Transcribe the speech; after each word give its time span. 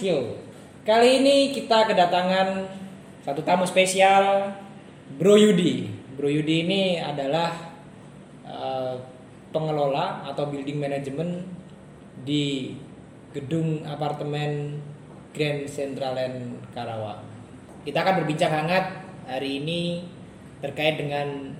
Show. 0.00 0.32
Kali 0.80 1.20
ini 1.20 1.52
kita 1.52 1.84
kedatangan 1.84 2.64
satu 3.20 3.44
tamu 3.44 3.68
spesial, 3.68 4.48
Bro 5.20 5.36
Yudi. 5.36 5.92
Bro 6.16 6.32
Yudi 6.32 6.64
ini 6.64 6.96
adalah 6.96 7.52
uh, 8.48 8.96
pengelola 9.52 10.24
atau 10.24 10.48
building 10.48 10.80
management 10.80 11.44
di 12.24 12.72
gedung 13.36 13.84
apartemen 13.84 14.80
Grand 15.36 15.68
Central 15.68 16.16
Land 16.16 16.72
Karawang. 16.72 17.20
Kita 17.84 18.00
akan 18.00 18.24
berbincang 18.24 18.56
hangat 18.56 19.04
hari 19.28 19.60
ini 19.60 20.08
terkait 20.64 20.96
dengan 20.96 21.52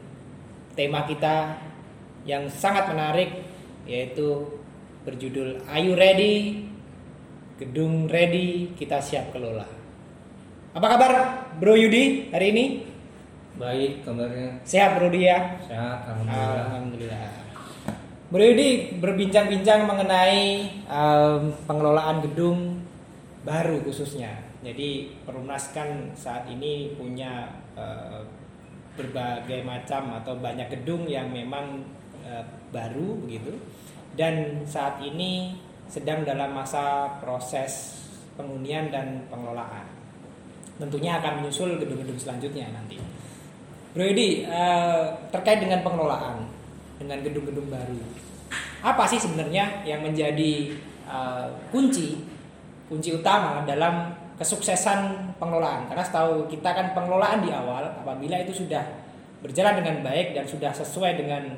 tema 0.73 1.05
kita 1.05 1.61
yang 2.25 2.49
sangat 2.49 2.89
menarik 2.89 3.37
yaitu 3.85 4.49
berjudul 5.05 5.61
Are 5.69 5.85
You 5.85 5.93
Ready? 5.93 6.70
Gedung 7.61 8.09
ready, 8.09 8.73
kita 8.73 9.05
siap 9.05 9.37
kelola. 9.37 9.69
Apa 10.73 10.97
kabar 10.97 11.13
Bro 11.61 11.77
Yudi 11.77 12.33
hari 12.33 12.57
ini? 12.57 12.65
Baik 13.61 14.01
kabarnya. 14.01 14.65
Sehat 14.65 14.97
Bro 14.97 15.13
Yudi 15.13 15.29
ya? 15.29 15.61
Sehat, 15.69 16.09
alhamdulillah. 16.09 16.57
Alhamdulillah. 16.57 17.25
Bro 18.33 18.45
Yudi 18.49 18.97
berbincang-bincang 18.97 19.85
mengenai 19.85 20.73
um, 20.89 21.53
pengelolaan 21.69 22.25
gedung 22.25 22.81
baru 23.45 23.85
khususnya. 23.85 24.41
Jadi 24.65 25.21
Perumnas 25.29 25.69
kan 25.77 26.17
saat 26.17 26.49
ini 26.49 26.97
punya 26.97 27.61
uh, 27.77 28.25
berbagai 28.97 29.61
macam 29.69 30.17
atau 30.17 30.33
banyak 30.41 30.81
gedung 30.81 31.05
yang 31.05 31.29
memang 31.29 31.85
uh, 32.25 32.41
baru 32.73 33.21
begitu 33.21 33.53
dan 34.17 34.65
saat 34.65 34.97
ini 35.05 35.61
sedang 35.91 36.23
dalam 36.23 36.55
masa 36.55 37.19
proses 37.19 37.99
penghunian 38.39 38.95
dan 38.95 39.27
pengelolaan. 39.27 39.91
Tentunya 40.79 41.19
akan 41.19 41.43
menyusul 41.43 41.77
gedung-gedung 41.83 42.17
selanjutnya 42.17 42.71
nanti. 42.71 42.97
Bro 43.91 44.07
Yudi, 44.07 44.47
uh, 44.47 45.19
terkait 45.35 45.59
dengan 45.59 45.83
pengelolaan 45.83 46.47
dengan 47.03 47.19
gedung-gedung 47.27 47.67
baru, 47.67 47.99
apa 48.87 49.05
sih 49.11 49.19
sebenarnya 49.19 49.83
yang 49.83 50.01
menjadi 50.07 50.73
uh, 51.11 51.51
kunci 51.75 52.23
kunci 52.87 53.11
utama 53.13 53.67
dalam 53.67 54.15
kesuksesan 54.39 55.35
pengelolaan? 55.43 55.91
Karena 55.91 56.07
setahu 56.07 56.47
kita 56.47 56.71
kan 56.71 56.87
pengelolaan 56.95 57.43
di 57.43 57.51
awal 57.51 57.83
apabila 58.07 58.39
itu 58.39 58.63
sudah 58.63 58.87
berjalan 59.43 59.83
dengan 59.83 60.07
baik 60.07 60.39
dan 60.39 60.47
sudah 60.47 60.71
sesuai 60.71 61.19
dengan 61.19 61.51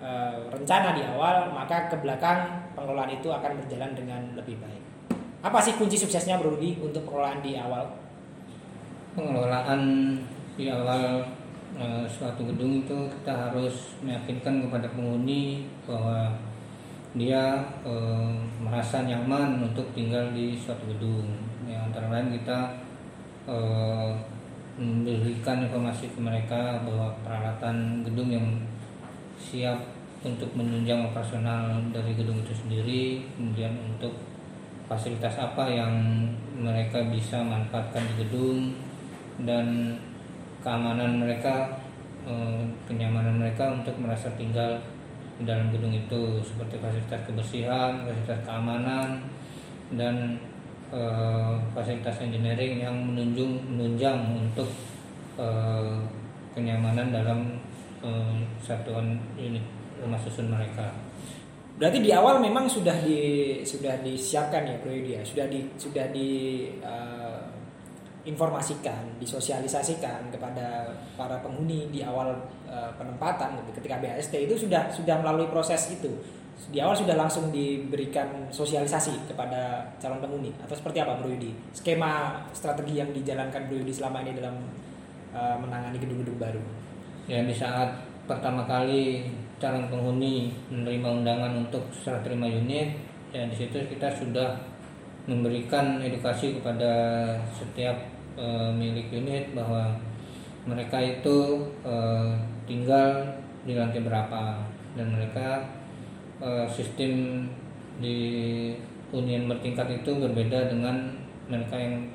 uh, 0.00 0.48
rencana 0.52 0.96
di 0.96 1.02
awal, 1.04 1.52
maka 1.52 1.88
ke 1.88 1.96
belakang 2.00 2.66
pengelolaan 2.76 3.12
itu 3.16 3.28
akan 3.32 3.52
berjalan 3.60 3.92
dengan 3.96 4.22
lebih 4.36 4.60
baik. 4.60 4.82
Apa 5.46 5.62
sih 5.62 5.78
kunci 5.78 5.94
suksesnya 5.94 6.42
Bro 6.42 6.58
Rudi 6.58 6.74
untuk 6.82 7.06
pengelolaan 7.06 7.38
di 7.38 7.54
awal? 7.54 7.86
Pengelolaan 9.14 9.82
di 10.58 10.66
awal 10.66 11.22
e, 11.76 12.02
suatu 12.10 12.42
gedung 12.50 12.82
itu 12.82 12.96
kita 13.20 13.32
harus 13.32 13.94
meyakinkan 14.02 14.66
kepada 14.66 14.90
penghuni 14.90 15.70
bahwa 15.86 16.34
dia 17.14 17.62
e, 17.86 17.94
merasa 18.58 19.06
nyaman 19.06 19.70
untuk 19.70 19.86
tinggal 19.94 20.34
di 20.34 20.58
suatu 20.58 20.82
gedung. 20.90 21.30
Yang 21.68 21.94
antara 21.94 22.06
lain 22.10 22.28
kita 22.42 22.58
e, 23.46 23.56
memberikan 24.76 25.62
informasi 25.62 26.10
ke 26.10 26.20
mereka 26.20 26.82
bahwa 26.82 27.14
peralatan 27.22 28.02
gedung 28.02 28.28
yang 28.34 28.46
siap 29.36 29.78
untuk 30.24 30.50
menunjang 30.56 31.06
operasional 31.06 31.78
dari 31.94 32.16
gedung 32.16 32.40
itu 32.42 32.52
sendiri, 32.56 33.22
kemudian 33.36 33.72
untuk 33.84 34.12
fasilitas 34.86 35.34
apa 35.38 35.66
yang 35.66 35.92
mereka 36.56 37.02
bisa 37.10 37.42
manfaatkan 37.42 38.02
di 38.14 38.14
gedung 38.26 38.74
dan 39.44 39.98
keamanan 40.62 41.20
mereka, 41.20 41.78
eh, 42.26 42.62
kenyamanan 42.90 43.38
mereka 43.38 43.70
untuk 43.70 43.94
merasa 44.02 44.26
tinggal 44.34 44.78
di 45.36 45.44
dalam 45.44 45.68
gedung 45.68 45.92
itu 45.92 46.40
seperti 46.40 46.80
fasilitas 46.80 47.20
kebersihan, 47.28 48.02
fasilitas 48.02 48.40
keamanan 48.42 49.20
dan 49.94 50.40
eh, 50.90 51.54
fasilitas 51.76 52.18
engineering 52.22 52.82
yang 52.82 52.96
menunjung 52.96 53.62
menunjang 53.68 54.18
untuk 54.32 54.70
eh, 55.36 55.98
kenyamanan 56.56 57.12
dalam 57.12 57.60
satuan 58.60 59.20
unit 59.38 59.62
rumah 60.00 60.20
susun 60.20 60.52
mereka. 60.52 60.92
Berarti 61.76 62.00
di 62.00 62.08
awal 62.08 62.40
memang 62.40 62.64
sudah 62.64 63.04
di 63.04 63.60
sudah 63.60 64.00
disiapkan 64.00 64.64
ya 64.64 64.80
Bro 64.80 64.96
Yudi 64.96 65.20
ya, 65.20 65.22
sudah 65.22 65.44
di 65.44 65.60
sudah 65.76 66.08
di 66.08 66.28
uh, 66.80 67.52
informasikan, 68.24 69.20
disosialisasikan 69.20 70.32
kepada 70.32 70.88
para 71.20 71.36
penghuni 71.44 71.92
di 71.92 72.00
awal 72.00 72.32
uh, 72.64 72.90
penempatan 72.96 73.60
gitu. 73.60 73.80
ketika 73.80 74.00
BAST 74.00 74.34
itu 74.34 74.56
sudah 74.56 74.88
sudah 74.88 75.20
melalui 75.20 75.52
proses 75.52 75.92
itu. 75.92 76.10
Di 76.72 76.80
awal 76.80 76.96
sudah 76.96 77.12
langsung 77.12 77.52
diberikan 77.52 78.48
sosialisasi 78.48 79.28
kepada 79.28 79.92
calon 80.00 80.24
penghuni 80.24 80.56
atau 80.56 80.72
seperti 80.72 81.04
apa 81.04 81.20
Bro 81.20 81.28
Yudi? 81.28 81.52
Skema 81.76 82.40
strategi 82.56 82.96
yang 82.96 83.12
dijalankan 83.12 83.68
Bro 83.68 83.84
Yudi 83.84 83.92
selama 83.92 84.24
ini 84.24 84.32
dalam 84.32 84.56
uh, 85.36 85.60
menangani 85.60 86.00
gedung-gedung 86.00 86.40
baru. 86.40 86.64
Ya 87.26 87.42
di 87.42 87.50
saat 87.50 87.90
pertama 88.30 88.62
kali 88.70 89.26
calon 89.58 89.90
penghuni 89.90 90.54
menerima 90.70 91.22
undangan 91.22 91.58
untuk 91.58 91.82
serah 91.90 92.22
terima 92.22 92.46
unit 92.46 92.94
ya 93.34 93.42
di 93.50 93.56
situ 93.58 93.82
kita 93.90 94.06
sudah 94.14 94.54
memberikan 95.26 95.98
edukasi 95.98 96.54
kepada 96.54 96.92
setiap 97.50 97.98
e, 98.38 98.46
milik 98.78 99.10
unit 99.10 99.50
bahwa 99.58 99.98
mereka 100.70 101.02
itu 101.02 101.66
e, 101.82 101.94
tinggal 102.62 103.26
di 103.66 103.74
lantai 103.74 104.06
berapa 104.06 104.62
dan 104.94 105.06
mereka 105.10 105.66
e, 106.38 106.62
sistem 106.70 107.42
di 107.98 108.18
hunian 109.10 109.50
bertingkat 109.50 109.98
itu 109.98 110.14
berbeda 110.14 110.70
dengan 110.70 111.10
mereka 111.50 111.74
yang 111.74 112.06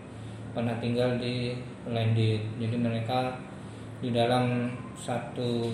pernah 0.55 0.79
tinggal 0.79 1.19
di 1.19 1.59
landed 1.83 2.39
jadi 2.63 2.75
mereka 2.79 3.35
di 4.01 4.09
dalam 4.09 4.73
satu 4.97 5.69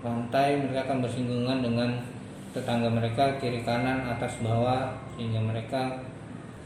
lantai 0.00 0.56
mereka 0.56 0.86
akan 0.88 0.98
bersinggungan 1.04 1.58
dengan 1.60 1.90
tetangga 2.50 2.88
mereka 2.88 3.36
kiri 3.38 3.62
kanan 3.62 4.06
atas 4.06 4.38
bawah 4.40 4.94
sehingga 5.14 5.42
mereka 5.42 6.00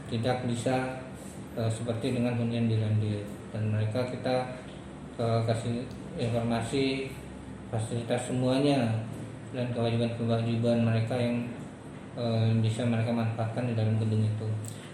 tidak 0.07 0.45
bisa 0.45 1.01
uh, 1.57 1.69
seperti 1.69 2.13
dengan 2.15 2.37
hunian 2.37 2.69
di 2.69 2.77
landir 2.77 3.21
dan 3.49 3.69
mereka 3.73 4.05
kita 4.07 4.55
uh, 5.17 5.41
kasih 5.45 5.85
informasi 6.15 7.09
fasilitas 7.73 8.29
semuanya 8.29 9.03
dan 9.51 9.71
kewajiban-kewajiban 9.73 10.85
mereka 10.85 11.15
yang 11.17 11.43
uh, 12.15 12.47
bisa 12.61 12.85
mereka 12.85 13.11
manfaatkan 13.11 13.67
di 13.67 13.73
dalam 13.75 13.99
gedung 13.99 14.23
itu. 14.23 14.47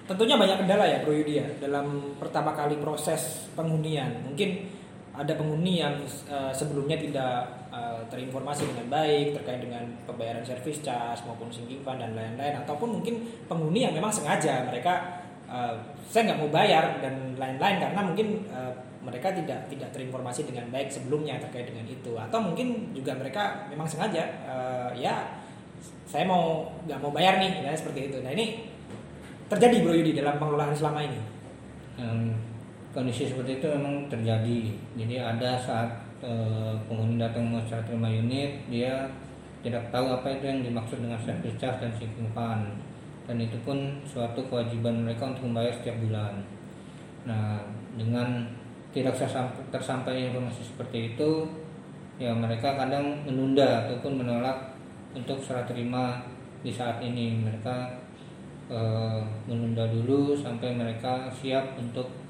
Tentunya 0.09 0.35
banyak 0.35 0.65
kendala 0.65 0.85
ya 0.89 0.97
Bro 1.05 1.13
Yudi 1.13 1.39
ya 1.39 1.47
dalam 1.61 2.17
pertama 2.17 2.51
kali 2.51 2.75
proses 2.81 3.47
penghunian. 3.55 4.11
Mungkin 4.27 4.80
ada 5.11 5.35
penghuni 5.35 5.83
yang 5.83 5.99
uh, 6.31 6.55
sebelumnya 6.55 6.95
tidak 6.95 7.43
uh, 7.67 7.99
terinformasi 8.07 8.63
dengan 8.71 8.87
baik 8.87 9.35
terkait 9.35 9.59
dengan 9.59 9.83
pembayaran 10.07 10.39
servis 10.39 10.79
charge 10.79 11.27
maupun 11.27 11.51
sinking 11.51 11.83
fund 11.83 11.99
dan 11.99 12.15
lain-lain. 12.15 12.55
Ataupun 12.63 12.99
mungkin 12.99 13.27
penghuni 13.51 13.83
yang 13.83 13.91
memang 13.91 14.07
sengaja 14.07 14.63
mereka 14.63 15.19
uh, 15.51 15.75
saya 16.07 16.31
nggak 16.31 16.39
mau 16.39 16.49
bayar 16.51 17.03
dan 17.03 17.35
lain-lain 17.35 17.77
karena 17.83 18.01
mungkin 18.07 18.47
uh, 18.55 18.71
mereka 19.03 19.35
tidak 19.35 19.67
tidak 19.67 19.91
terinformasi 19.91 20.47
dengan 20.47 20.71
baik 20.71 20.87
sebelumnya 20.87 21.43
terkait 21.43 21.67
dengan 21.67 21.83
itu. 21.91 22.15
Atau 22.15 22.39
mungkin 22.39 22.95
juga 22.95 23.11
mereka 23.19 23.67
memang 23.67 23.91
sengaja 23.91 24.23
uh, 24.47 24.95
ya 24.95 25.43
saya 26.07 26.23
mau 26.23 26.71
nggak 26.87 26.99
mau 27.03 27.11
bayar 27.11 27.35
nih 27.35 27.67
ya 27.67 27.75
seperti 27.75 28.07
itu. 28.07 28.23
Nah 28.23 28.31
ini 28.31 28.63
terjadi 29.51 29.83
bro 29.83 29.91
Yudi 29.91 30.15
dalam 30.15 30.39
pengelolaan 30.39 30.71
selama 30.71 31.03
ini. 31.03 31.19
Hmm 31.99 32.50
kondisi 32.91 33.27
seperti 33.27 33.59
itu 33.59 33.67
memang 33.71 34.07
terjadi. 34.11 34.59
Jadi 34.99 35.15
ada 35.19 35.55
saat 35.57 35.89
e, 36.19 36.31
penghuni 36.85 37.15
datang 37.15 37.47
mau 37.47 37.63
terima 37.63 38.11
unit 38.11 38.67
dia 38.67 39.07
tidak 39.63 39.87
tahu 39.93 40.11
apa 40.11 40.27
itu 40.27 40.45
yang 40.47 40.59
dimaksud 40.65 40.99
dengan 40.99 41.19
service 41.23 41.57
charge 41.57 41.79
dan 41.85 41.91
fund 42.35 42.65
dan 43.29 43.37
itu 43.37 43.55
pun 43.63 43.77
suatu 44.03 44.41
kewajiban 44.49 45.07
mereka 45.07 45.31
untuk 45.31 45.47
membayar 45.47 45.71
setiap 45.71 45.95
bulan. 46.03 46.43
Nah 47.23 47.63
dengan 47.95 48.43
tidak 48.91 49.15
tersampai 49.71 50.27
informasi 50.27 50.67
seperti 50.67 51.15
itu 51.15 51.47
ya 52.19 52.35
mereka 52.35 52.75
kadang 52.75 53.23
menunda 53.23 53.87
ataupun 53.87 54.19
menolak 54.19 54.75
untuk 55.15 55.39
serah 55.39 55.63
terima 55.63 56.27
di 56.59 56.75
saat 56.75 56.99
ini. 56.99 57.39
Mereka 57.39 57.75
e, 58.67 58.79
menunda 59.47 59.87
dulu 59.87 60.35
sampai 60.35 60.75
mereka 60.75 61.31
siap 61.31 61.79
untuk 61.79 62.21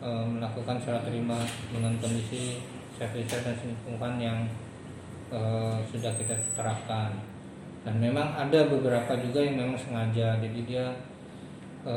e, 0.00 0.08
melakukan 0.08 0.76
serah 0.80 1.02
terima 1.04 1.40
dengan 1.72 1.92
kondisi 2.00 2.60
service 2.96 3.40
dan 3.44 3.56
lingkungan 3.60 4.14
yang 4.18 4.38
e, 5.30 5.40
sudah 5.92 6.12
kita 6.16 6.34
terapkan. 6.56 7.12
Dan 7.86 8.02
memang 8.02 8.34
ada 8.34 8.66
beberapa 8.66 9.14
juga 9.20 9.46
yang 9.46 9.62
memang 9.62 9.78
sengaja. 9.78 10.40
Jadi 10.42 10.60
dia 10.66 10.90
e, 11.86 11.94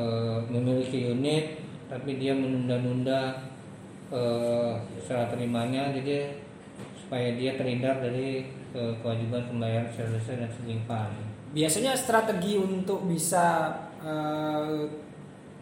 memiliki 0.51 1.09
unit 1.09 1.69
tapi 1.89 2.21
dia 2.21 2.37
menunda-nunda 2.37 3.49
eh, 4.13 4.73
serah 5.03 5.27
terimanya. 5.33 5.89
Jadi 5.89 6.37
supaya 6.95 7.33
dia 7.33 7.57
terhindar 7.57 7.97
dari 7.97 8.45
eh, 8.77 8.93
kewajiban 9.01 9.49
pembayaran 9.49 9.89
service 9.89 10.29
dan 10.29 10.45
fund. 10.85 11.13
Biasanya 11.49 11.97
strategi 11.97 12.61
untuk 12.61 13.09
bisa 13.09 13.73
eh, 14.05 14.85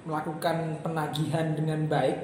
melakukan 0.07 0.79
penagihan 0.79 1.51
dengan 1.51 1.83
baik 1.91 2.17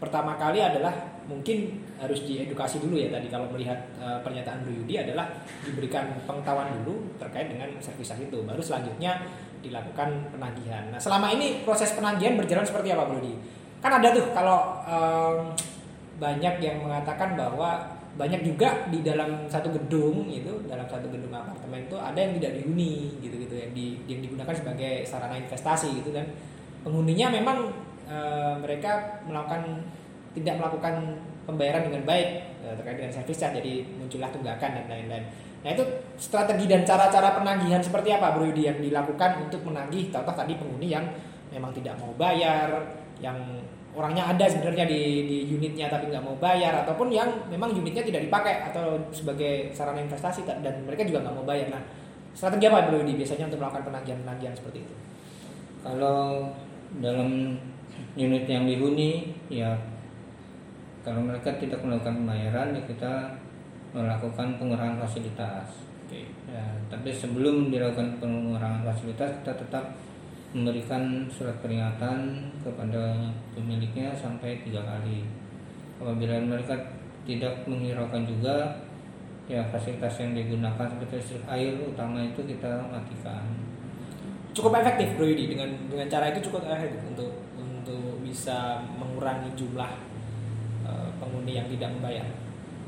pertama 0.00 0.34
kali 0.40 0.60
adalah 0.64 1.14
mungkin 1.24 1.80
harus 1.96 2.28
diedukasi 2.28 2.84
dulu 2.84 3.00
ya 3.00 3.08
tadi 3.08 3.32
kalau 3.32 3.48
melihat 3.48 3.76
uh, 3.96 4.20
pernyataan 4.20 4.60
Bro 4.60 4.84
Yudi 4.84 5.00
adalah 5.00 5.32
diberikan 5.64 6.12
pengetahuan 6.28 6.68
dulu 6.80 7.16
terkait 7.16 7.48
dengan 7.48 7.68
servis 7.80 8.12
itu 8.12 8.44
baru 8.44 8.60
selanjutnya 8.60 9.24
dilakukan 9.64 10.28
penagihan. 10.28 10.92
Nah 10.92 11.00
selama 11.00 11.32
ini 11.32 11.64
proses 11.64 11.96
penagihan 11.96 12.36
berjalan 12.36 12.68
seperti 12.68 12.92
apa 12.92 13.08
Bro 13.08 13.24
Yudi? 13.24 13.34
Kan 13.80 14.00
ada 14.00 14.12
tuh 14.12 14.28
kalau 14.36 14.84
um, 14.84 15.56
banyak 16.20 16.60
yang 16.60 16.84
mengatakan 16.84 17.32
bahwa 17.36 17.96
banyak 18.14 18.46
juga 18.46 18.86
di 18.92 19.02
dalam 19.02 19.50
satu 19.50 19.74
gedung 19.74 20.30
itu 20.30 20.62
dalam 20.70 20.86
satu 20.86 21.10
gedung 21.10 21.34
apartemen 21.34 21.90
itu 21.90 21.96
ada 21.98 22.14
yang 22.14 22.38
tidak 22.38 22.62
dihuni 22.62 23.18
gitu 23.18 23.34
gitu 23.42 23.54
yang, 23.58 23.72
di, 23.74 23.98
yang 24.06 24.22
digunakan 24.22 24.54
sebagai 24.54 25.02
sarana 25.02 25.34
investasi 25.34 25.98
gitu 25.98 26.14
kan 26.14 26.22
penghuninya 26.84 27.32
memang 27.32 27.72
e, 28.04 28.18
mereka 28.60 29.24
melakukan 29.24 29.82
tidak 30.36 30.60
melakukan 30.60 30.94
pembayaran 31.48 31.88
dengan 31.88 32.04
baik 32.04 32.28
e, 32.60 32.66
terkait 32.76 32.96
dengan 33.00 33.12
servis 33.12 33.40
charge 33.40 33.58
jadi 33.58 33.74
muncullah 33.96 34.30
tunggakan 34.30 34.70
dan 34.78 34.84
lain-lain. 34.86 35.24
Nah 35.64 35.72
itu 35.72 35.84
strategi 36.20 36.68
dan 36.68 36.84
cara-cara 36.84 37.40
penagihan 37.40 37.80
seperti 37.80 38.12
apa 38.12 38.36
Bro 38.36 38.52
Yudi 38.52 38.68
yang 38.68 38.78
dilakukan 38.84 39.48
untuk 39.48 39.64
menagih 39.64 40.12
contoh 40.12 40.36
tadi 40.36 40.60
penghuni 40.60 40.92
yang 40.92 41.08
memang 41.48 41.72
tidak 41.72 41.96
mau 41.96 42.12
bayar, 42.20 42.68
yang 43.24 43.64
orangnya 43.94 44.28
ada 44.28 44.44
sebenarnya 44.44 44.84
di, 44.90 45.24
di 45.24 45.36
unitnya 45.54 45.86
tapi 45.86 46.10
nggak 46.10 46.20
mau 46.20 46.36
bayar 46.36 46.84
ataupun 46.84 47.08
yang 47.14 47.30
memang 47.46 47.72
unitnya 47.72 48.04
tidak 48.04 48.26
dipakai 48.28 48.68
atau 48.68 48.98
sebagai 49.14 49.70
sarana 49.72 50.02
investasi 50.02 50.44
dan 50.44 50.84
mereka 50.84 51.08
juga 51.08 51.24
nggak 51.24 51.34
mau 51.40 51.46
bayar. 51.48 51.72
Nah 51.72 51.82
strategi 52.36 52.68
apa 52.68 52.90
Bro 52.90 53.00
Yudi 53.00 53.16
biasanya 53.16 53.48
untuk 53.48 53.64
melakukan 53.64 53.84
penagihan-penagihan 53.88 54.52
seperti 54.52 54.84
itu? 54.84 54.94
Kalau 55.80 56.52
dalam 57.02 57.58
unit 58.14 58.44
yang 58.46 58.66
dihuni 58.66 59.34
ya 59.50 59.74
kalau 61.04 61.20
mereka 61.20 61.52
tidak 61.60 61.82
melakukan 61.84 62.24
pembayaran 62.24 62.74
ya 62.74 62.82
kita 62.88 63.12
melakukan 63.94 64.58
pengurangan 64.58 65.04
fasilitas. 65.06 65.68
Oke. 66.04 66.26
Ya, 66.50 66.64
tapi 66.90 67.14
sebelum 67.14 67.70
dilakukan 67.70 68.18
pengurangan 68.18 68.82
fasilitas 68.82 69.30
kita 69.40 69.52
tetap 69.54 69.84
memberikan 70.54 71.26
surat 71.30 71.54
peringatan 71.60 72.50
kepada 72.62 73.30
pemiliknya 73.54 74.14
sampai 74.16 74.62
tiga 74.62 74.82
kali. 74.82 75.26
Apabila 75.98 76.40
mereka 76.42 76.74
tidak 77.24 77.64
menghiraukan 77.66 78.26
juga 78.26 78.78
ya 79.44 79.60
fasilitas 79.68 80.16
yang 80.20 80.32
digunakan 80.32 80.88
seperti 80.88 81.20
listrik 81.20 81.44
air 81.52 81.76
utama 81.84 82.24
itu 82.24 82.40
kita 82.48 82.80
matikan 82.88 83.44
cukup 84.54 84.72
efektif 84.78 85.18
Bro 85.18 85.26
Yudi 85.26 85.50
dengan 85.50 85.68
dengan 85.90 86.06
cara 86.06 86.30
itu 86.30 86.46
cukup 86.48 86.62
efektif 86.70 87.02
untuk 87.10 87.30
untuk 87.58 88.22
bisa 88.22 88.80
mengurangi 88.96 89.50
jumlah 89.58 89.92
uh, 90.86 91.10
penghuni 91.18 91.58
yang 91.58 91.68
tidak 91.68 91.90
membayar. 91.98 92.26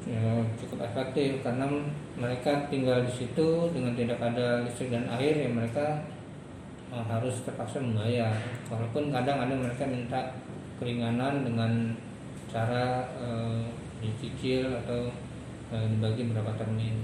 Ya, 0.07 0.39
cukup 0.55 0.87
efektif 0.87 1.43
karena 1.43 1.67
mereka 2.15 2.71
tinggal 2.71 3.03
di 3.03 3.11
situ 3.11 3.75
dengan 3.75 3.99
tidak 3.99 4.23
ada 4.23 4.63
listrik 4.63 4.95
dan 4.95 5.11
air 5.11 5.35
ya 5.35 5.51
mereka 5.51 6.07
uh, 6.95 7.03
harus 7.03 7.43
terpaksa 7.43 7.83
membayar. 7.83 8.31
Walaupun 8.71 9.11
kadang 9.11 9.43
ada 9.43 9.55
mereka 9.59 9.83
minta 9.91 10.39
keringanan 10.79 11.43
dengan 11.43 11.99
cara 12.47 13.11
uh, 13.19 13.67
dicicil 13.99 14.71
atau 14.87 15.11
uh, 15.75 15.87
dibagi 15.91 16.31
berapa 16.31 16.55
termin. 16.55 17.03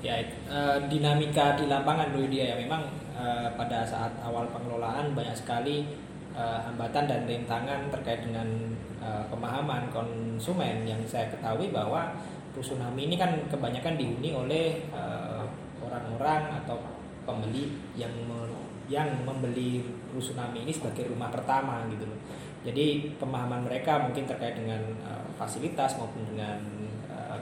Ya, 0.00 0.16
uh, 0.48 0.80
dinamika 0.88 1.60
di 1.60 1.68
lapangan 1.68 2.08
Bro 2.08 2.24
Yudi 2.24 2.40
ya 2.40 2.56
memang 2.56 2.88
Eh, 3.20 3.48
pada 3.52 3.84
saat 3.84 4.16
awal 4.24 4.48
pengelolaan 4.48 5.12
banyak 5.12 5.36
sekali 5.36 5.84
uh, 6.32 6.56
hambatan 6.64 7.04
dan 7.04 7.28
rintangan 7.28 7.92
terkait 7.92 8.24
dengan 8.24 8.48
uh, 8.96 9.20
pemahaman 9.28 9.92
konsumen 9.92 10.88
yang 10.88 11.04
saya 11.04 11.28
ketahui 11.28 11.68
bahwa 11.68 12.16
Rusunami 12.56 13.12
ini 13.12 13.20
kan 13.20 13.36
kebanyakan 13.46 13.94
dihuni 14.00 14.34
oleh 14.34 14.82
orang-orang 15.84 16.42
uh, 16.50 16.58
atau 16.64 16.80
pembeli 17.28 17.76
yang 17.92 18.10
me, 18.24 18.48
yang 18.88 19.06
membeli 19.22 19.84
Rusunami 20.16 20.64
ini 20.64 20.72
sebagai 20.72 21.12
rumah 21.12 21.28
pertama 21.28 21.84
gitu 21.92 22.08
loh. 22.08 22.16
Jadi 22.64 23.14
pemahaman 23.20 23.68
mereka 23.68 24.00
mungkin 24.00 24.24
terkait 24.24 24.56
dengan 24.56 24.80
uh, 25.04 25.28
fasilitas 25.36 26.00
maupun 26.00 26.24
dengan 26.32 26.56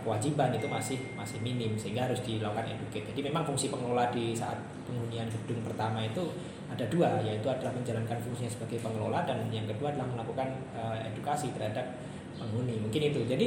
kewajiban 0.03 0.51
itu 0.55 0.67
masih 0.67 0.99
masih 1.15 1.39
minim 1.45 1.77
sehingga 1.79 2.11
harus 2.11 2.19
dilakukan 2.27 2.67
educate. 2.67 3.07
Jadi 3.15 3.21
memang 3.31 3.47
fungsi 3.47 3.71
pengelola 3.71 4.11
di 4.11 4.35
saat 4.35 4.59
penghunian 4.89 5.29
gedung 5.29 5.61
pertama 5.63 6.01
itu 6.03 6.25
ada 6.69 6.85
dua 6.93 7.21
yaitu 7.25 7.49
adalah 7.49 7.73
menjalankan 7.73 8.19
fungsinya 8.21 8.51
sebagai 8.53 8.81
pengelola 8.85 9.25
dan 9.25 9.49
yang 9.49 9.65
kedua 9.65 9.95
adalah 9.95 10.09
melakukan 10.11 10.49
uh, 10.77 10.97
edukasi 11.01 11.53
terhadap 11.57 11.97
penghuni. 12.37 12.77
Mungkin 12.83 13.15
itu. 13.15 13.21
Jadi 13.25 13.47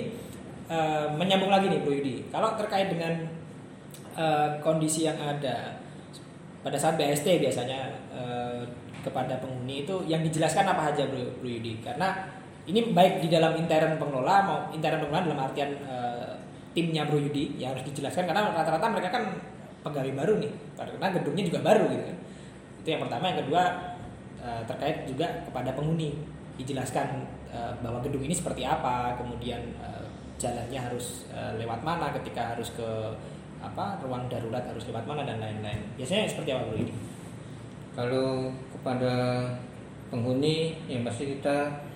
uh, 0.71 1.11
menyambung 1.13 1.51
lagi 1.51 1.67
nih 1.67 1.79
Bro 1.83 1.93
Yudi. 1.99 2.15
Kalau 2.31 2.55
terkait 2.55 2.87
dengan 2.87 3.27
uh, 4.15 4.57
kondisi 4.63 5.03
yang 5.05 5.19
ada 5.19 5.75
pada 6.61 6.77
saat 6.77 6.95
BST 6.95 7.41
biasanya 7.41 7.91
uh, 8.13 8.61
kepada 9.01 9.41
penghuni 9.41 9.83
itu 9.83 10.05
yang 10.05 10.21
dijelaskan 10.21 10.65
apa 10.71 10.95
aja 10.95 11.03
Bro, 11.11 11.43
Bro 11.43 11.49
Yudi? 11.49 11.83
Karena 11.83 12.30
ini 12.69 12.93
baik 12.93 13.25
di 13.25 13.27
dalam 13.31 13.57
intern 13.57 13.97
pengelola 13.97 14.35
mau 14.45 14.57
intern 14.69 15.01
pengelola 15.01 15.25
dalam 15.25 15.41
artian 15.41 15.71
uh, 15.81 16.37
timnya 16.77 17.09
Bro 17.09 17.17
Yudi 17.17 17.57
yang 17.57 17.73
harus 17.73 17.83
dijelaskan 17.89 18.29
karena 18.29 18.53
rata-rata 18.53 18.85
mereka 18.93 19.09
kan 19.09 19.23
pegawai 19.81 20.13
baru 20.13 20.33
nih. 20.37 20.51
Karena 20.77 21.07
gedungnya 21.09 21.43
juga 21.49 21.59
baru 21.65 21.89
gitu 21.89 22.03
kan. 22.05 22.17
Itu 22.85 22.87
yang 22.93 23.01
pertama. 23.01 23.23
Yang 23.33 23.39
kedua 23.45 23.63
uh, 24.45 24.61
terkait 24.69 24.97
juga 25.09 25.27
kepada 25.49 25.73
penghuni. 25.73 26.21
Dijelaskan 26.61 27.25
uh, 27.49 27.73
bahwa 27.81 27.97
gedung 28.05 28.21
ini 28.21 28.35
seperti 28.37 28.61
apa 28.61 29.17
kemudian 29.17 29.73
uh, 29.81 30.05
jalannya 30.37 30.77
harus 30.77 31.25
uh, 31.33 31.57
lewat 31.57 31.81
mana 31.81 32.13
ketika 32.21 32.53
harus 32.53 32.69
ke 32.77 32.89
apa 33.61 34.01
ruang 34.01 34.25
darurat 34.25 34.65
harus 34.65 34.85
lewat 34.85 35.05
mana 35.09 35.25
dan 35.25 35.41
lain-lain. 35.41 35.81
Biasanya 35.97 36.29
seperti 36.29 36.53
apa 36.53 36.69
Bro 36.69 36.77
Yudi? 36.77 36.93
Kalau 37.91 38.53
kepada 38.71 39.13
penghuni 40.07 40.77
yang 40.87 41.03
pasti 41.03 41.35
kita 41.35 41.89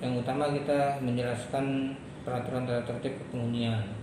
yang 0.00 0.16
utama 0.16 0.48
kita 0.52 0.96
menjelaskan 1.04 1.96
peraturan 2.24 2.64
tata 2.64 2.84
tertib 2.88 3.16
kepenghunian 3.20 4.00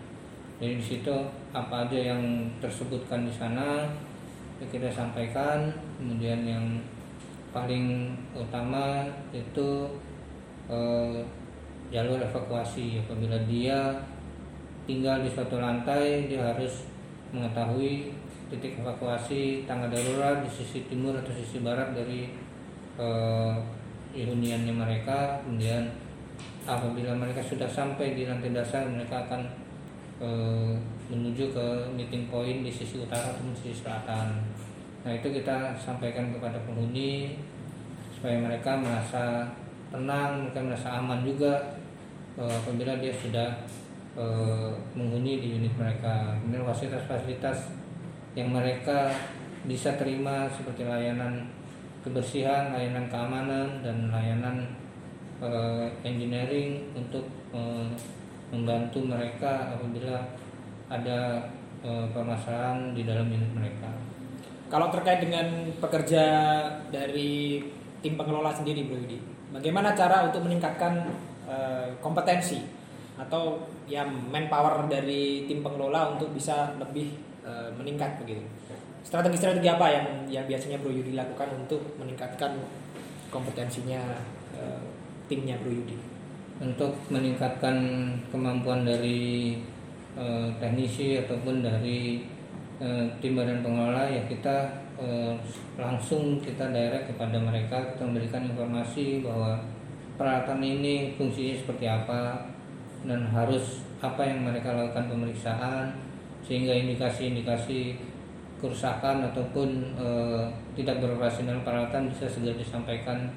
jadi 0.58 0.74
di 0.74 0.86
situ 0.86 1.14
apa 1.54 1.86
aja 1.86 2.14
yang 2.14 2.50
tersebutkan 2.58 3.30
di 3.30 3.34
sana 3.34 3.86
kita 4.58 4.90
sampaikan. 4.90 5.70
Kemudian 6.02 6.42
yang 6.42 6.66
paling 7.54 8.18
utama 8.34 9.06
itu 9.30 9.86
eh, 10.66 11.22
jalur 11.94 12.18
evakuasi. 12.18 13.06
Apabila 13.06 13.38
dia 13.46 14.02
tinggal 14.90 15.22
di 15.22 15.30
suatu 15.30 15.62
lantai 15.62 16.26
dia 16.26 16.42
harus 16.42 16.90
mengetahui 17.30 18.18
titik 18.50 18.80
evakuasi 18.82 19.68
tangga 19.68 19.92
darurat 19.92 20.42
di 20.42 20.50
sisi 20.50 20.88
timur 20.88 21.14
atau 21.14 21.36
sisi 21.38 21.62
barat 21.62 21.94
dari 21.94 22.34
eh, 22.98 23.56
huniannya 24.16 24.74
mereka 24.74 25.42
kemudian 25.44 25.88
apabila 26.68 27.16
mereka 27.16 27.40
sudah 27.40 27.68
sampai 27.68 28.12
di 28.12 28.28
lantai 28.28 28.52
dasar 28.52 28.84
mereka 28.92 29.24
akan 29.24 29.42
e, 30.20 30.30
menuju 31.08 31.56
ke 31.56 31.68
meeting 31.96 32.28
point 32.28 32.60
di 32.68 32.72
sisi 32.72 33.00
utara 33.00 33.32
atau 33.32 33.48
sisi 33.56 33.80
selatan. 33.80 34.44
Nah 35.08 35.12
itu 35.16 35.32
kita 35.32 35.80
sampaikan 35.80 36.36
kepada 36.36 36.60
penghuni 36.68 37.40
supaya 38.12 38.36
mereka 38.36 38.76
merasa 38.76 39.48
tenang 39.88 40.44
mereka 40.44 40.60
merasa 40.60 41.00
aman 41.00 41.24
juga 41.24 41.80
e, 42.36 42.44
apabila 42.44 43.00
dia 43.00 43.16
sudah 43.16 43.64
e, 44.20 44.26
menghuni 44.92 45.40
di 45.40 45.64
unit 45.64 45.72
mereka. 45.80 46.36
Kemudian 46.44 46.68
fasilitas-fasilitas 46.68 47.72
yang 48.36 48.52
mereka 48.52 49.16
bisa 49.64 49.96
terima 49.96 50.52
seperti 50.52 50.84
layanan 50.84 51.48
kebersihan, 52.06 52.74
layanan 52.74 53.08
keamanan 53.10 53.68
dan 53.82 54.12
layanan 54.12 54.58
uh, 55.42 55.86
engineering 56.02 56.88
untuk 56.94 57.26
uh, 57.54 57.88
membantu 58.50 59.04
mereka 59.04 59.76
apabila 59.76 60.24
ada 60.88 61.52
uh, 61.84 62.08
permasalahan 62.16 62.96
di 62.96 63.04
dalam 63.04 63.28
unit 63.28 63.52
mereka. 63.52 63.92
Kalau 64.68 64.92
terkait 64.92 65.24
dengan 65.24 65.72
pekerja 65.80 66.24
dari 66.92 67.64
tim 68.04 68.20
pengelola 68.20 68.52
sendiri, 68.52 68.84
Bro 68.88 69.00
Yudi, 69.00 69.20
bagaimana 69.56 69.96
cara 69.96 70.28
untuk 70.28 70.44
meningkatkan 70.44 71.08
uh, 71.48 71.88
kompetensi 72.04 72.60
atau 73.18 73.64
ya 73.88 74.04
manpower 74.06 74.86
dari 74.92 75.48
tim 75.48 75.64
pengelola 75.64 76.16
untuk 76.20 76.36
bisa 76.36 76.76
lebih 76.80 77.16
uh, 77.48 77.72
meningkat 77.80 78.20
begitu? 78.20 78.44
Strategi-strategi 79.08 79.72
apa 79.72 79.88
yang 79.88 80.06
yang 80.28 80.46
biasanya 80.52 80.84
Bro 80.84 80.92
Yudi 80.92 81.16
lakukan 81.16 81.48
untuk 81.56 81.80
meningkatkan 81.96 82.60
kompetensinya 83.32 84.20
uh, 84.52 84.84
timnya 85.32 85.56
Bro 85.64 85.72
Yudi? 85.72 85.96
Untuk 86.60 86.92
meningkatkan 87.08 87.80
kemampuan 88.28 88.84
dari 88.84 89.56
uh, 90.20 90.52
teknisi 90.60 91.24
ataupun 91.24 91.64
dari 91.64 92.28
uh, 92.84 93.08
tim 93.24 93.40
badan 93.40 93.64
pengelola 93.64 94.12
ya 94.12 94.28
kita 94.28 94.76
uh, 95.00 95.40
langsung 95.80 96.44
kita 96.44 96.68
direct 96.76 97.16
kepada 97.16 97.40
mereka 97.40 97.96
kita 97.96 98.04
memberikan 98.04 98.44
informasi 98.44 99.24
bahwa 99.24 99.56
peralatan 100.20 100.60
ini 100.60 101.16
fungsinya 101.16 101.56
seperti 101.56 101.86
apa 101.88 102.44
dan 103.08 103.24
harus 103.32 103.88
apa 104.04 104.20
yang 104.26 104.44
mereka 104.44 104.76
lakukan 104.76 105.08
pemeriksaan 105.08 105.96
sehingga 106.44 106.76
indikasi-indikasi 106.76 107.96
kerusakan 108.58 109.22
ataupun 109.30 109.94
e, 109.94 110.08
tidak 110.74 110.98
beroperasional 111.02 111.62
peralatan 111.62 112.10
bisa 112.10 112.26
segera 112.26 112.58
disampaikan 112.58 113.30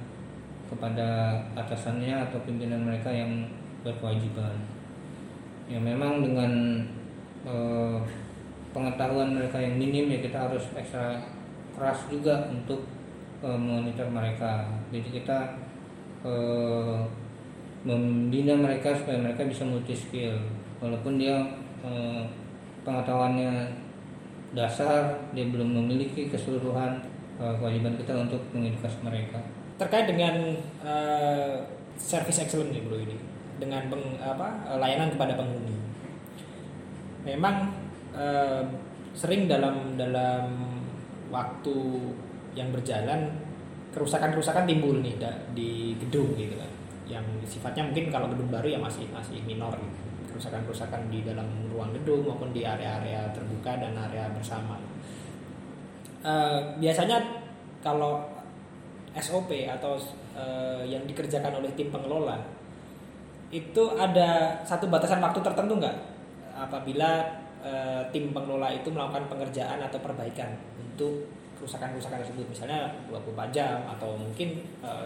kepada 0.71 1.41
atasannya 1.53 2.31
atau 2.31 2.41
pimpinan 2.47 2.89
mereka 2.89 3.13
yang 3.13 3.45
berkewajiban. 3.85 4.57
Ya 5.69 5.77
memang 5.77 6.25
dengan 6.25 6.83
e, 7.45 7.55
pengetahuan 8.73 9.37
mereka 9.37 9.61
yang 9.61 9.77
minim 9.77 10.09
ya 10.09 10.19
kita 10.25 10.49
harus 10.49 10.65
ekstra 10.73 11.21
keras 11.77 12.09
juga 12.09 12.49
untuk 12.49 12.89
e, 13.45 13.49
memonitor 13.49 14.09
mereka. 14.09 14.73
Jadi 14.89 15.21
kita 15.21 15.39
e, 16.25 16.33
membina 17.85 18.57
mereka 18.57 18.93
supaya 18.97 19.21
mereka 19.21 19.45
bisa 19.45 19.65
multi 19.65 19.93
skill 19.97 20.37
walaupun 20.81 21.21
dia 21.21 21.37
e, 21.85 21.93
pengetahuannya 22.85 23.69
dasar 24.51 25.31
dia 25.31 25.47
belum 25.47 25.79
memiliki 25.79 26.27
keseluruhan 26.27 26.99
uh, 27.39 27.55
kewajiban 27.59 27.95
kita 27.95 28.13
untuk 28.19 28.43
mengedukasi 28.51 28.99
mereka. 29.07 29.39
Terkait 29.79 30.11
dengan 30.11 30.59
uh, 30.83 31.63
service 31.97 32.43
excellence 32.43 32.75
nih 32.75 32.83
bro 32.83 32.99
ini. 32.99 33.17
Dengan 33.61 33.93
peng, 33.93 34.17
apa 34.19 34.77
layanan 34.81 35.13
kepada 35.15 35.37
penghuni. 35.37 35.77
Memang 37.23 37.71
uh, 38.17 38.65
sering 39.15 39.47
dalam 39.47 39.95
dalam 39.95 40.49
waktu 41.31 41.77
yang 42.59 42.75
berjalan 42.75 43.31
kerusakan-kerusakan 43.95 44.67
timbul 44.67 44.99
nih 44.99 45.15
di 45.55 45.95
gedung 46.01 46.35
gitu 46.35 46.59
kan. 46.59 46.71
Yang 47.07 47.27
sifatnya 47.59 47.91
mungkin 47.91 48.11
kalau 48.11 48.27
gedung 48.31 48.51
baru 48.51 48.67
ya 48.67 48.79
masih 48.79 49.07
masih 49.15 49.43
minor 49.47 49.75
gitu 49.79 50.10
kerusakan-kerusakan 50.41 51.13
di 51.13 51.21
dalam 51.21 51.45
ruang 51.69 51.93
gedung 51.93 52.25
maupun 52.25 52.49
di 52.57 52.65
area-area 52.65 53.29
terbuka 53.37 53.77
dan 53.77 53.93
area 53.93 54.25
bersama. 54.33 54.81
Uh, 56.25 56.81
biasanya 56.81 57.45
kalau 57.85 58.25
SOP 59.13 59.69
atau 59.69 60.01
uh, 60.33 60.81
yang 60.81 61.05
dikerjakan 61.05 61.61
oleh 61.61 61.69
tim 61.77 61.93
pengelola 61.93 62.41
itu 63.53 63.85
ada 64.01 64.57
satu 64.65 64.89
batasan 64.89 65.21
waktu 65.21 65.45
tertentu 65.45 65.77
nggak? 65.77 65.97
Apabila 66.57 67.21
uh, 67.61 68.01
tim 68.09 68.33
pengelola 68.33 68.73
itu 68.73 68.89
melakukan 68.89 69.29
pengerjaan 69.29 69.77
atau 69.85 70.01
perbaikan 70.01 70.57
untuk 70.81 71.29
kerusakan-kerusakan 71.61 72.25
tersebut. 72.25 72.49
Misalnya 72.49 72.89
24 73.13 73.53
jam 73.53 73.85
atau 73.85 74.17
mungkin 74.17 74.65
uh, 74.81 75.05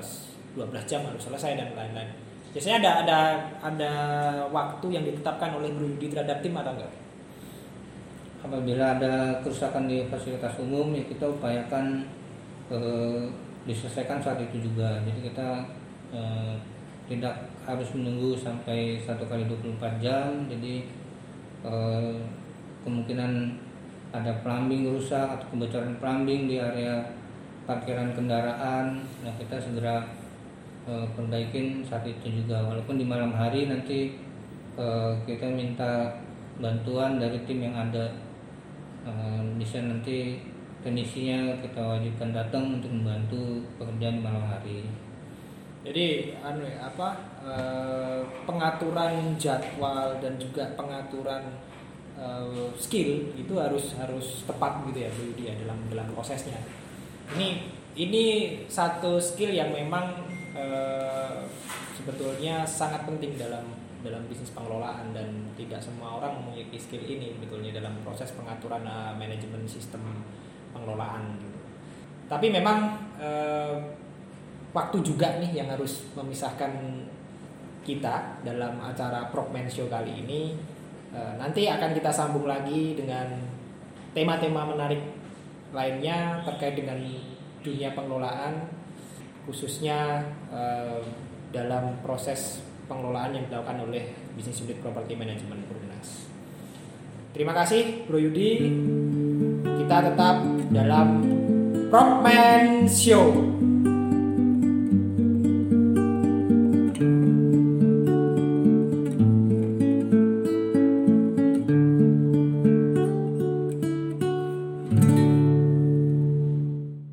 12 0.55 0.71
jam 0.87 1.03
harus 1.03 1.27
selesai 1.27 1.59
dan 1.59 1.75
lain-lain 1.75 2.34
Biasanya 2.55 2.87
ada 2.87 2.91
ada 3.03 3.19
ada 3.67 3.93
waktu 4.55 4.87
yang 4.95 5.03
ditetapkan 5.03 5.59
oleh 5.59 5.75
Bro 5.75 5.91
Yudi 5.91 6.07
terhadap 6.07 6.39
tim 6.39 6.55
atau 6.55 6.71
enggak? 6.71 6.95
Apabila 8.47 8.95
ada 8.95 9.43
kerusakan 9.43 9.91
di 9.91 10.07
fasilitas 10.07 10.55
umum 10.63 10.95
ya 10.95 11.03
kita 11.03 11.27
upayakan 11.27 12.07
eh, 12.71 13.27
diselesaikan 13.67 14.23
saat 14.23 14.39
itu 14.39 14.71
juga. 14.71 15.03
Jadi 15.03 15.27
kita 15.27 15.67
eh, 16.15 16.55
tidak 17.11 17.35
harus 17.67 17.91
menunggu 17.99 18.39
sampai 18.39 19.03
satu 19.03 19.27
kali 19.27 19.51
24 19.51 19.99
jam. 19.99 20.47
Jadi 20.47 20.87
eh, 21.67 22.15
kemungkinan 22.87 23.59
ada 24.15 24.31
plumbing 24.47 24.95
rusak 24.95 25.27
atau 25.27 25.51
kebocoran 25.51 25.99
plumbing 25.99 26.47
di 26.47 26.63
area 26.63 27.03
parkiran 27.67 28.15
kendaraan. 28.15 29.03
Nah 29.27 29.33
kita 29.43 29.59
segera 29.59 30.07
uh, 30.89 31.07
perbaikin 31.13 31.85
saat 31.85 32.05
itu 32.09 32.43
juga. 32.43 32.65
Walaupun 32.65 32.97
di 33.01 33.05
malam 33.05 33.33
hari 33.35 33.69
nanti 33.69 34.17
uh, 34.77 35.13
kita 35.29 35.49
minta 35.51 36.21
bantuan 36.61 37.19
dari 37.19 37.41
tim 37.45 37.65
yang 37.65 37.77
ada. 37.77 38.11
Bisa 39.61 39.85
nanti 39.85 40.41
teknisinya 40.81 41.61
kita 41.61 41.77
wajibkan 41.77 42.33
datang 42.33 42.81
untuk 42.81 42.89
membantu 42.89 43.61
pekerjaan 43.77 44.25
malam 44.25 44.41
hari. 44.49 44.89
Jadi 45.85 46.33
anu 46.41 46.65
ya, 46.65 46.89
apa 46.89 47.13
pengaturan 48.49 49.37
jadwal 49.37 50.17
dan 50.25 50.41
juga 50.41 50.73
pengaturan 50.73 51.53
skill 52.81 53.29
itu 53.37 53.53
harus 53.61 53.93
harus 54.01 54.49
tepat 54.49 54.89
gitu 54.89 55.05
ya 55.05 55.13
Bu 55.13 55.37
Yudi 55.37 55.53
ya 55.53 55.55
dalam 55.61 55.85
dalam 55.93 56.09
prosesnya. 56.09 56.57
Ini 57.37 57.61
ini 58.01 58.25
satu 58.73 59.21
skill 59.21 59.53
yang 59.53 59.69
memang 59.69 60.24
Eh, 60.55 61.35
sebetulnya 61.99 62.63
sangat 62.63 63.03
penting 63.11 63.35
dalam 63.35 63.75
dalam 64.07 64.23
bisnis 64.31 64.55
pengelolaan 64.55 65.11
dan 65.11 65.27
tidak 65.59 65.83
semua 65.83 66.23
orang 66.23 66.39
memiliki 66.47 66.79
skill 66.79 67.03
ini 67.03 67.35
sebetulnya 67.35 67.75
dalam 67.75 67.99
proses 68.05 68.31
pengaturan 68.37 68.85
uh, 68.87 69.17
manajemen 69.17 69.65
sistem 69.67 70.23
pengelolaan. 70.71 71.41
Tapi 72.29 72.53
memang 72.53 73.01
uh, 73.17 73.81
waktu 74.77 75.01
juga 75.03 75.41
nih 75.41 75.59
yang 75.59 75.73
harus 75.73 76.07
memisahkan 76.15 76.71
kita 77.83 78.45
dalam 78.45 78.79
acara 78.79 79.33
Progman 79.33 79.67
Show 79.67 79.89
kali 79.89 80.23
ini. 80.23 80.55
Uh, 81.11 81.35
nanti 81.41 81.67
akan 81.67 81.97
kita 81.97 82.13
sambung 82.13 82.45
lagi 82.45 82.95
dengan 82.95 83.27
tema-tema 84.13 84.69
menarik 84.69 85.01
lainnya 85.73 86.45
terkait 86.45 86.77
dengan 86.77 87.01
dunia 87.65 87.97
pengelolaan 87.97 88.74
khususnya 89.45 90.25
uh, 90.51 91.01
dalam 91.55 92.01
proses 92.03 92.65
pengelolaan 92.91 93.37
yang 93.37 93.45
dilakukan 93.49 93.89
oleh 93.89 94.13
bisnis 94.35 94.61
unit 94.65 94.81
property 94.83 95.15
management 95.17 95.65
Perumnas. 95.71 96.29
Terima 97.33 97.55
kasih 97.57 98.05
Bro 98.09 98.19
Yudi. 98.21 98.73
Kita 99.85 99.97
tetap 100.13 100.37
dalam 100.73 101.09
Propman 101.89 102.89
Show. 102.91 103.31